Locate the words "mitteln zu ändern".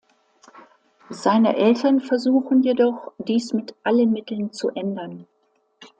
4.11-5.27